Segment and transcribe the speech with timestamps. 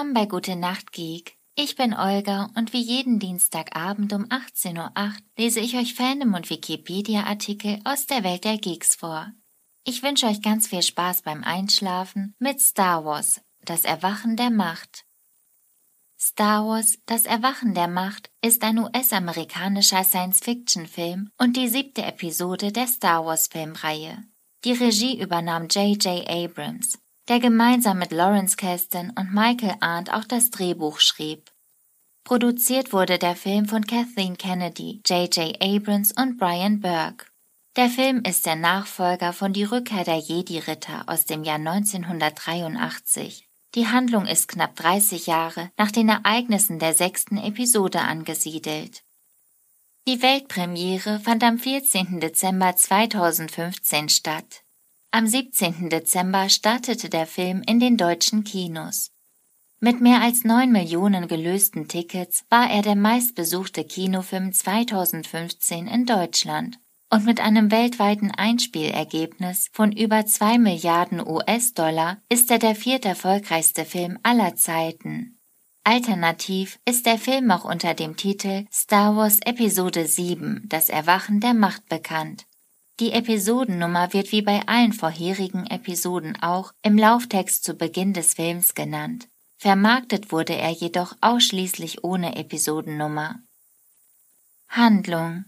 [0.00, 1.36] Willkommen bei Gute Nacht Geek.
[1.56, 6.48] Ich bin Olga und wie jeden Dienstagabend um 18.08 Uhr lese ich euch Fandom und
[6.48, 9.30] Wikipedia-Artikel aus der Welt der Geeks vor.
[9.84, 15.04] Ich wünsche euch ganz viel Spaß beim Einschlafen mit Star Wars, das Erwachen der Macht.
[16.18, 22.86] Star Wars, das Erwachen der Macht ist ein US-amerikanischer Science-Fiction-Film und die siebte Episode der
[22.86, 24.24] Star Wars-Filmreihe.
[24.64, 26.26] Die Regie übernahm J.J.
[26.26, 26.98] Abrams,
[27.30, 31.52] der gemeinsam mit Lawrence Kasdan und Michael Arndt auch das Drehbuch schrieb.
[32.24, 35.56] Produziert wurde der Film von Kathleen Kennedy, J.J.
[35.62, 37.26] Abrams und Brian Burke.
[37.76, 43.46] Der Film ist der Nachfolger von Die Rückkehr der Jedi-Ritter aus dem Jahr 1983.
[43.76, 49.04] Die Handlung ist knapp 30 Jahre nach den Ereignissen der sechsten Episode angesiedelt.
[50.08, 52.18] Die Weltpremiere fand am 14.
[52.18, 54.64] Dezember 2015 statt.
[55.12, 55.90] Am 17.
[55.90, 59.10] Dezember startete der Film in den deutschen Kinos.
[59.80, 66.78] Mit mehr als 9 Millionen gelösten Tickets war er der meistbesuchte Kinofilm 2015 in Deutschland
[67.10, 74.16] und mit einem weltweiten Einspielergebnis von über 2 Milliarden US-Dollar ist er der vierterfolgreichste Film
[74.22, 75.40] aller Zeiten.
[75.82, 81.54] Alternativ ist der Film auch unter dem Titel Star Wars Episode 7 Das Erwachen der
[81.54, 82.46] Macht bekannt.
[83.00, 88.74] Die Episodennummer wird wie bei allen vorherigen Episoden auch im Lauftext zu Beginn des Films
[88.74, 89.26] genannt.
[89.56, 93.36] Vermarktet wurde er jedoch ausschließlich ohne Episodennummer.
[94.68, 95.46] Handlung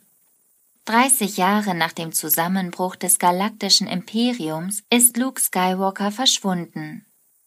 [0.86, 7.04] 30 Jahre nach dem Zusammenbruch des galaktischen Imperiums ist Luke Skywalker verschwunden.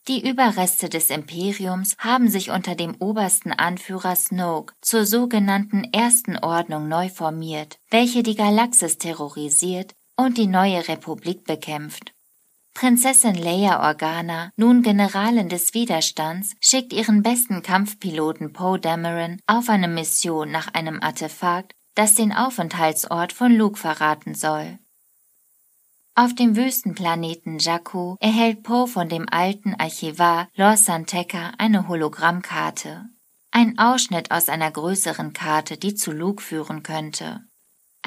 [0.08, 6.88] Die Überreste des Imperiums haben sich unter dem obersten Anführer Snoke zur sogenannten Ersten Ordnung
[6.88, 12.14] neu formiert, welche die Galaxis terrorisiert und die neue Republik bekämpft.
[12.74, 19.88] Prinzessin Leia Organa, nun Generalin des Widerstands, schickt ihren besten Kampfpiloten Poe Dameron auf eine
[19.88, 24.78] Mission nach einem Artefakt, das den Aufenthaltsort von Luke verraten soll.
[26.16, 33.06] Auf dem Wüstenplaneten Jakku erhält Poe von dem alten Archivar Lor Santeca eine Hologrammkarte.
[33.52, 37.46] Ein Ausschnitt aus einer größeren Karte, die zu Luke führen könnte.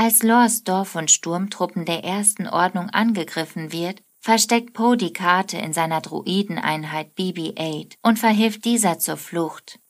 [0.01, 5.73] Als Lors Dorf von Sturmtruppen der ersten Ordnung angegriffen wird, versteckt Poe die Karte in
[5.73, 9.81] seiner Druideneinheit BB-8 und verhilft dieser zur Flucht.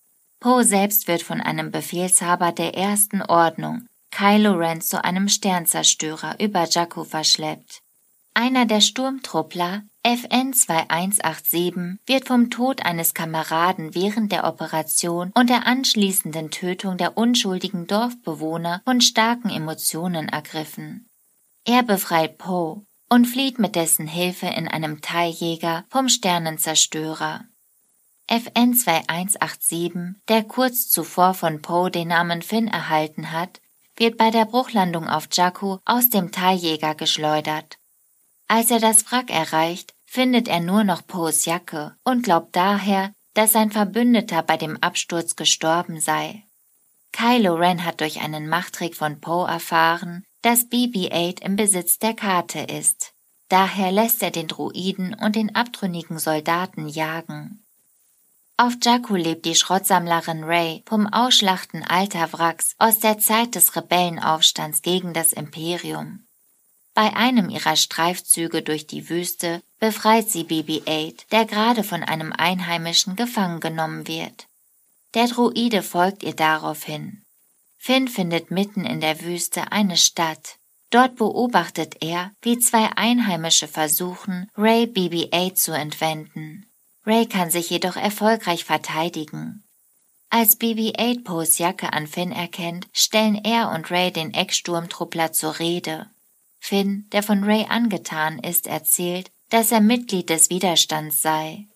[0.40, 6.64] Poe selbst wird von einem Befehlshaber der ersten Ordnung, Kylo Ren, zu einem Sternzerstörer über
[6.64, 7.82] Jakku verschleppt.
[8.32, 15.66] Einer der Sturmtruppler, FN 2187, wird vom Tod eines Kameraden während der Operation und der
[15.66, 21.10] anschließenden Tötung der unschuldigen Dorfbewohner von starken Emotionen ergriffen.
[21.66, 27.44] Er befreit Poe und flieht mit dessen Hilfe in einem Teiljäger vom Sternenzerstörer.
[28.28, 29.92] FN 2187,
[30.26, 33.60] der kurz zuvor von Poe den Namen Finn erhalten hat,
[33.94, 37.76] wird bei der Bruchlandung auf Jakku aus dem Teiljäger geschleudert.
[38.50, 43.52] Als er das Wrack erreicht, findet er nur noch Poes Jacke und glaubt daher, dass
[43.52, 46.44] sein Verbündeter bei dem Absturz gestorben sei.
[47.12, 52.60] Kylo Ren hat durch einen Machttrick von Poe erfahren, dass BB-8 im Besitz der Karte
[52.60, 53.12] ist.
[53.48, 57.64] Daher lässt er den Druiden und den abtrünnigen Soldaten jagen.
[58.56, 64.80] Auf Jakku lebt die Schrottsammlerin Ray vom Ausschlachten alter Wracks aus der Zeit des Rebellenaufstands
[64.82, 66.24] gegen das Imperium.
[66.98, 73.14] Bei einem ihrer Streifzüge durch die Wüste befreit sie BB-8, der gerade von einem Einheimischen
[73.14, 74.48] gefangen genommen wird.
[75.14, 77.22] Der Druide folgt ihr daraufhin.
[77.76, 80.56] Finn findet mitten in der Wüste eine Stadt.
[80.90, 86.66] Dort beobachtet er, wie zwei Einheimische versuchen, Ray BB-8 zu entwenden.
[87.06, 89.62] Ray kann sich jedoch erfolgreich verteidigen.
[90.30, 96.10] Als BB-8 Poes Jacke an Finn erkennt, stellen er und Ray den Ecksturmtruppler zur Rede.
[96.58, 101.68] Finn, der von Ray angetan ist, erzählt, dass er Mitglied des Widerstands sei.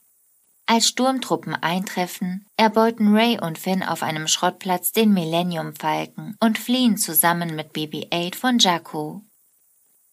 [0.67, 6.97] Als Sturmtruppen eintreffen, erbeuten Ray und Finn auf einem Schrottplatz den Millennium Falken und fliehen
[6.97, 9.21] zusammen mit BB-8 von Jakku.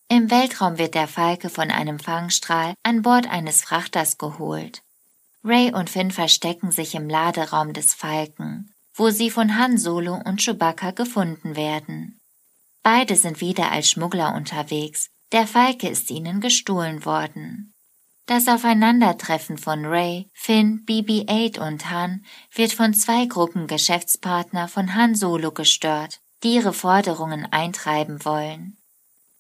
[0.10, 4.81] Im Weltraum wird der Falke von einem Fangstrahl an Bord eines Frachters geholt.
[5.44, 10.42] Ray und Finn verstecken sich im Laderaum des Falken, wo sie von Han Solo und
[10.42, 12.19] Chewbacca gefunden werden.
[12.84, 17.74] Beide sind wieder als Schmuggler unterwegs, der Falke ist ihnen gestohlen worden.
[18.26, 22.24] Das Aufeinandertreffen von Ray, Finn, BB-8 und Han
[22.54, 28.78] wird von zwei Gruppen Geschäftspartner von Han Solo gestört, die ihre Forderungen eintreiben wollen.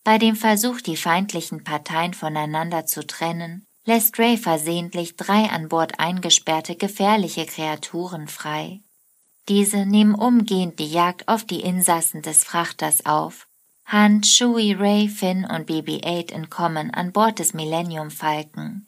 [0.03, 5.99] Bei dem Versuch, die feindlichen Parteien voneinander zu trennen, lässt Ray versehentlich drei an Bord
[5.99, 8.81] eingesperrte gefährliche Kreaturen frei.
[9.49, 13.47] Diese nehmen umgehend die Jagd auf die Insassen des Frachters auf.
[13.83, 18.85] Han, Chewie, Ray, Finn und BB-8 entkommen an Bord des Millennium Falcon.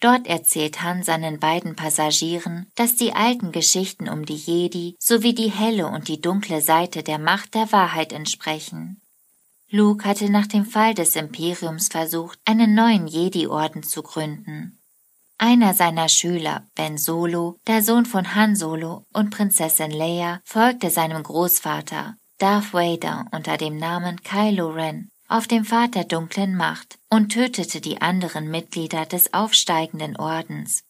[0.00, 5.50] Dort erzählt Han seinen beiden Passagieren, dass die alten Geschichten um die Jedi sowie die
[5.50, 9.00] helle und die dunkle Seite der Macht der Wahrheit entsprechen.
[9.70, 14.78] Luke hatte nach dem Fall des Imperiums versucht, einen neuen Jedi-Orden zu gründen.
[15.38, 21.22] Einer seiner Schüler, Ben Solo, der Sohn von Han Solo und Prinzessin Leia, folgte seinem
[21.22, 27.30] Großvater, Darth Vader, unter dem Namen Kylo Ren auf dem Pfad der dunklen Macht und
[27.30, 30.84] tötete die anderen Mitglieder des aufsteigenden Ordens.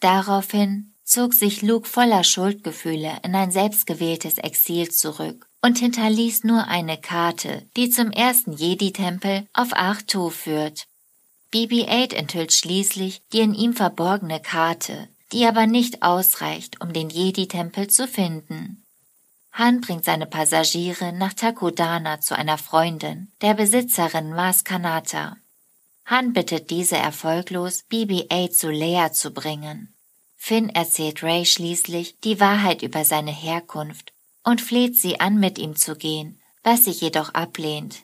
[0.00, 6.98] Daraufhin zog sich Luke voller Schuldgefühle in ein selbstgewähltes Exil zurück und hinterließ nur eine
[6.98, 10.86] Karte, die zum ersten Jedi-Tempel auf Artu führt.
[11.54, 17.88] BB-8 enthüllt schließlich die in ihm verborgene Karte, die aber nicht ausreicht, um den Jedi-Tempel
[17.88, 18.84] zu finden.
[19.52, 25.36] Han bringt seine Passagiere nach Takodana zu einer Freundin, der Besitzerin Mas Kanata.
[26.06, 29.94] Han bittet diese erfolglos, BB-8 zu Leia zu bringen.
[30.36, 34.12] Finn erzählt Ray schließlich die Wahrheit über seine Herkunft
[34.42, 38.02] und fleht sie an, mit ihm zu gehen, was sie jedoch ablehnt.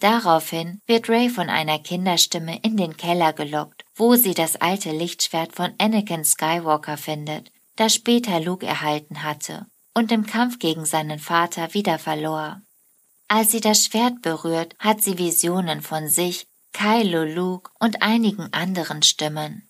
[0.00, 5.54] Daraufhin wird Ray von einer Kinderstimme in den Keller gelockt, wo sie das alte Lichtschwert
[5.54, 11.72] von Anakin Skywalker findet, das später Luke erhalten hatte und im Kampf gegen seinen Vater
[11.72, 12.60] wieder verlor.
[13.28, 19.02] Als sie das Schwert berührt, hat sie Visionen von sich, Kylo, Luke und einigen anderen
[19.02, 19.68] Stimmen.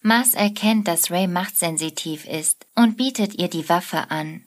[0.00, 4.46] Mars erkennt, dass Ray machtsensitiv ist und bietet ihr die Waffe an.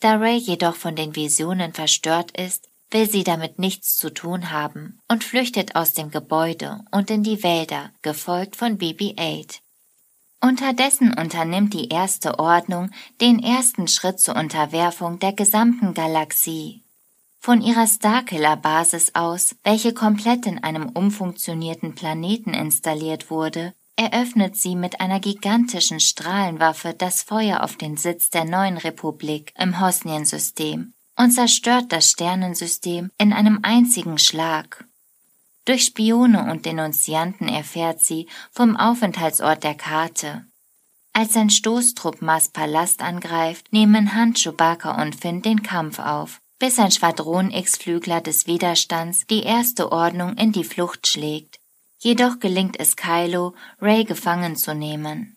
[0.00, 4.98] Da Ray jedoch von den Visionen verstört ist, will sie damit nichts zu tun haben
[5.08, 9.60] und flüchtet aus dem Gebäude und in die Wälder, gefolgt von BB-8.
[10.42, 12.90] Unterdessen unternimmt die Erste Ordnung
[13.20, 16.82] den ersten Schritt zur Unterwerfung der gesamten Galaxie.
[17.38, 25.00] Von ihrer Starkiller-Basis aus, welche komplett in einem umfunktionierten Planeten installiert wurde, eröffnet sie mit
[25.00, 31.92] einer gigantischen Strahlenwaffe das Feuer auf den Sitz der neuen Republik im Hosnien-System und zerstört
[31.92, 34.86] das Sternensystem in einem einzigen Schlag.
[35.66, 40.46] Durch Spione und Denunzianten erfährt sie vom Aufenthaltsort der Karte.
[41.12, 46.78] Als ein Stoßtrupp Mas Palast angreift, nehmen Han, Chewbacca und Finn den Kampf auf, bis
[46.78, 51.60] ein Schwadron X-Flügler des Widerstands die erste Ordnung in die Flucht schlägt.
[51.98, 55.36] Jedoch gelingt es Kylo, Ray gefangen zu nehmen.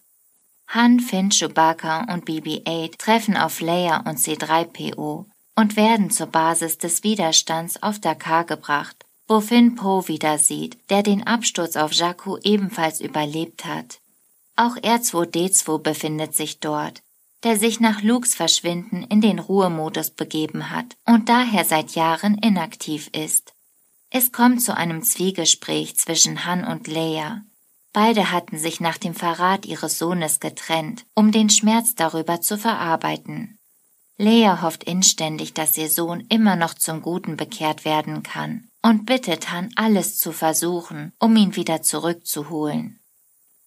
[0.67, 7.03] Han, Finn, Chewbacca und BB-8 treffen auf Leia und C-3PO und werden zur Basis des
[7.03, 12.99] Widerstands auf Dakar gebracht, wo Finn Poe wieder sieht, der den Absturz auf Jakku ebenfalls
[12.99, 13.99] überlebt hat.
[14.55, 17.01] Auch R2D2 befindet sich dort,
[17.43, 23.09] der sich nach Lukes Verschwinden in den Ruhemodus begeben hat und daher seit Jahren inaktiv
[23.13, 23.53] ist.
[24.09, 27.41] Es kommt zu einem Zwiegespräch zwischen Han und Leia.
[27.93, 33.57] Beide hatten sich nach dem Verrat ihres Sohnes getrennt, um den Schmerz darüber zu verarbeiten.
[34.23, 39.51] Leia hofft inständig, dass ihr Sohn immer noch zum Guten bekehrt werden kann und bittet
[39.51, 43.01] Han, alles zu versuchen, um ihn wieder zurückzuholen.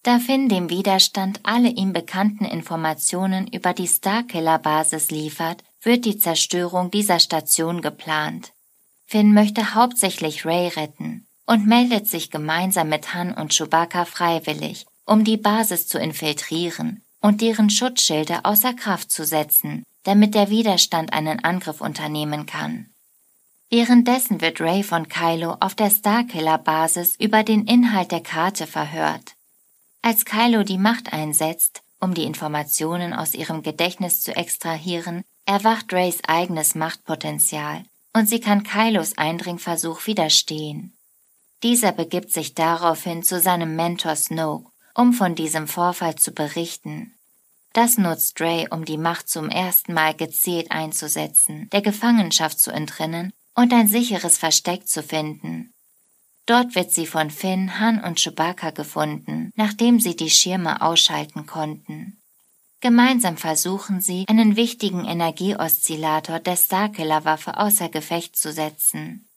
[0.01, 6.89] Da Finn dem Widerstand alle ihm bekannten Informationen über die Starkiller-Basis liefert, wird die Zerstörung
[6.89, 8.53] dieser Station geplant.
[9.05, 15.23] Finn möchte hauptsächlich Ray retten und meldet sich gemeinsam mit Han und Chewbacca freiwillig, um
[15.23, 21.43] die Basis zu infiltrieren und deren Schutzschilde außer Kraft zu setzen, damit der Widerstand einen
[21.43, 22.89] Angriff unternehmen kann.
[23.69, 29.35] Währenddessen wird Ray von Kylo auf der Starkiller-Basis über den Inhalt der Karte verhört.
[30.01, 36.23] Als Kylo die Macht einsetzt, um die Informationen aus ihrem Gedächtnis zu extrahieren, erwacht Rays
[36.25, 37.83] eigenes Machtpotenzial
[38.13, 40.97] und sie kann Kylos Eindringversuch widerstehen.
[41.63, 47.16] Dieser begibt sich daraufhin zu seinem Mentor Snoke, um von diesem Vorfall zu berichten.
[47.73, 53.33] Das nutzt Ray, um die Macht zum ersten Mal gezielt einzusetzen, der Gefangenschaft zu entrinnen
[53.55, 55.73] und ein sicheres Versteck zu finden.
[56.45, 62.17] Dort wird sie von Finn, Han und Chewbacca gefunden, nachdem sie die Schirme ausschalten konnten.
[62.79, 69.27] Gemeinsam versuchen sie, einen wichtigen Energieoszillator der Starkiller-Waffe außer Gefecht zu setzen.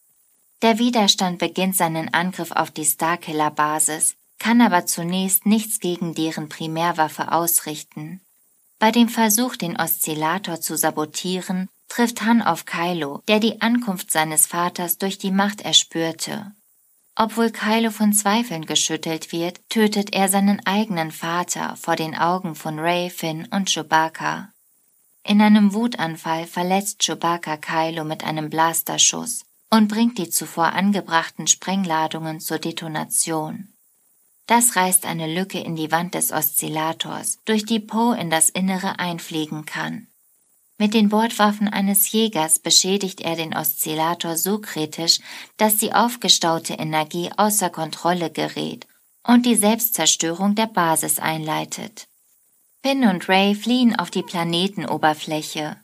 [0.63, 7.31] Der Widerstand beginnt seinen Angriff auf die Starkiller-Basis, kann aber zunächst nichts gegen deren Primärwaffe
[7.31, 8.21] ausrichten.
[8.81, 14.47] Bei dem Versuch, den Oszillator zu sabotieren, trifft Han auf Kylo, der die Ankunft seines
[14.47, 16.53] Vaters durch die Macht erspürte.
[17.15, 22.79] Obwohl Kylo von Zweifeln geschüttelt wird, tötet er seinen eigenen Vater vor den Augen von
[22.79, 24.53] Ray, Finn und Chewbacca.
[25.23, 32.41] In einem Wutanfall verletzt Chewbacca Kylo mit einem Blasterschuss und bringt die zuvor angebrachten Sprengladungen
[32.41, 33.69] zur Detonation.
[34.51, 38.99] Das reißt eine Lücke in die Wand des Oszillators, durch die Poe in das Innere
[38.99, 40.09] einfliegen kann.
[40.77, 45.21] Mit den Bordwaffen eines Jägers beschädigt er den Oszillator so kritisch,
[45.57, 48.89] dass die aufgestaute Energie außer Kontrolle gerät
[49.23, 52.09] und die Selbstzerstörung der Basis einleitet.
[52.83, 55.77] Finn und Ray fliehen auf die Planetenoberfläche.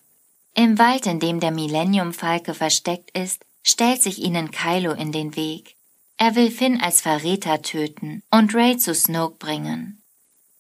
[0.55, 5.76] Im Wald, in dem der Millennium-Falke versteckt ist, stellt sich ihnen Kylo in den Weg.
[6.19, 10.03] Er will Finn als Verräter töten und Ray zu Snoke bringen.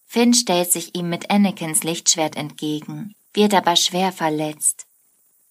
[0.07, 4.87] Finn stellt sich ihm mit Anakins Lichtschwert entgegen, wird aber schwer verletzt.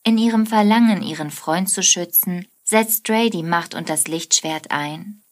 [0.03, 5.23] In ihrem Verlangen, ihren Freund zu schützen, setzt Ray die Macht und das Lichtschwert ein.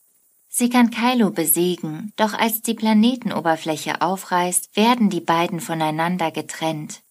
[0.49, 7.01] Sie kann Kylo besiegen, doch als die Planetenoberfläche aufreißt, werden die beiden voneinander getrennt.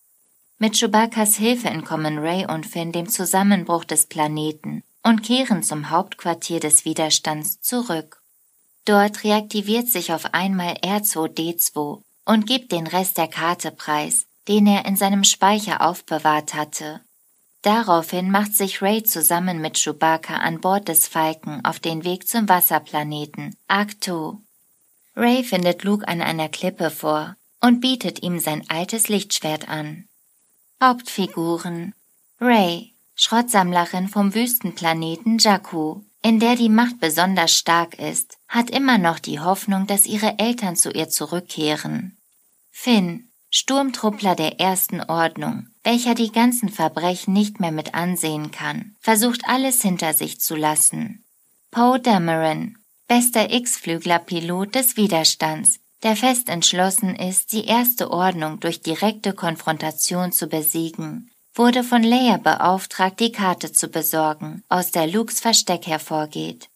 [0.58, 6.60] Mit Chewbacca's Hilfe entkommen Ray und Finn dem Zusammenbruch des Planeten und kehren zum Hauptquartier
[6.60, 8.22] des Widerstands zurück.
[8.84, 14.84] Dort reaktiviert sich auf einmal R2D2 und gibt den Rest der Karte preis, den er
[14.84, 17.00] in seinem Speicher aufbewahrt hatte.
[17.62, 22.48] Daraufhin macht sich Ray zusammen mit Chewbacca an Bord des Falken auf den Weg zum
[22.48, 24.40] Wasserplaneten Arcto.
[25.14, 30.08] Ray findet Luke an einer Klippe vor und bietet ihm sein altes Lichtschwert an.
[30.82, 31.94] Hauptfiguren
[32.40, 39.18] Ray, Schrottsammlerin vom Wüstenplaneten Jakku, in der die Macht besonders stark ist, hat immer noch
[39.18, 42.16] die Hoffnung, dass ihre Eltern zu ihr zurückkehren.
[42.70, 49.42] Finn, Sturmtruppler der ersten Ordnung, welcher die ganzen Verbrechen nicht mehr mit ansehen kann, versucht
[49.46, 51.24] alles hinter sich zu lassen.
[51.70, 52.78] Poe Dameron,
[53.08, 60.46] bester X-Flügler-Pilot des Widerstands, der fest entschlossen ist, die erste Ordnung durch direkte Konfrontation zu
[60.46, 66.68] besiegen wurde von Leia beauftragt, die Karte zu besorgen, aus der Lukes Versteck hervorgeht.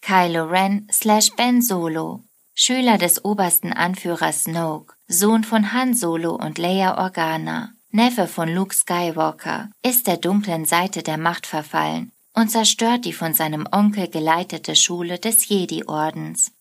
[0.00, 2.22] Kylo Ren slash Ben Solo,
[2.54, 8.74] Schüler des obersten Anführers Snoke, Sohn von Han Solo und Leia Organa, Neffe von Luke
[8.74, 14.74] Skywalker, ist der dunklen Seite der Macht verfallen und zerstört die von seinem Onkel geleitete
[14.74, 16.52] Schule des Jedi-Ordens.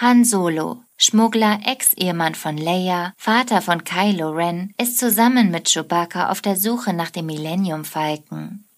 [0.00, 6.40] Han Solo, Schmuggler, Ex-Ehemann von Leia, Vater von Kylo Ren, ist zusammen mit Chewbacca auf
[6.40, 8.68] der Suche nach dem Millennium-Falken.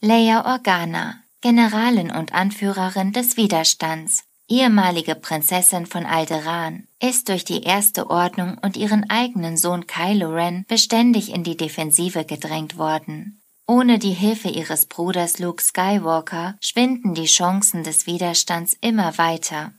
[0.00, 8.10] Leia Organa, Generalin und Anführerin des Widerstands, ehemalige Prinzessin von Alderaan, ist durch die Erste
[8.10, 13.40] Ordnung und ihren eigenen Sohn Kylo Ren beständig in die Defensive gedrängt worden.
[13.68, 19.74] Ohne die Hilfe ihres Bruders Luke Skywalker schwinden die Chancen des Widerstands immer weiter.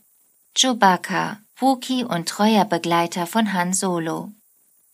[0.54, 4.32] Chewbacca, Wookie und treuer Begleiter von Han Solo.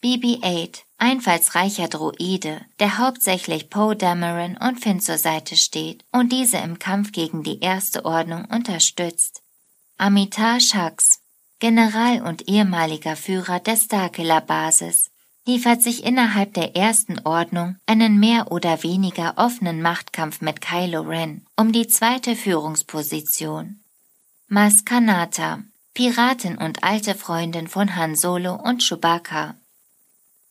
[0.05, 6.79] BB-8, einfallsreicher Droide, der hauptsächlich Poe Dameron und Finn zur Seite steht und diese im
[6.79, 9.43] Kampf gegen die Erste Ordnung unterstützt.
[9.97, 11.19] Amitabh Hux,
[11.59, 15.11] General und ehemaliger Führer der Starkiller Basis,
[15.45, 21.45] liefert sich innerhalb der Ersten Ordnung einen mehr oder weniger offenen Machtkampf mit Kylo Ren
[21.57, 23.81] um die zweite Führungsposition.
[24.51, 25.63] Maskanata,
[25.93, 29.57] Piratin und alte Freundin von Han Solo und Chewbacca.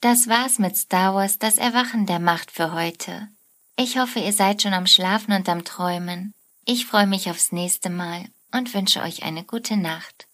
[0.01, 3.27] Das war's mit Star Wars, das Erwachen der Macht für heute.
[3.75, 6.36] Ich hoffe, ihr seid schon am Schlafen und am Träumen.
[6.63, 10.26] Ich freue mich aufs nächste Mal und wünsche euch eine gute Nacht.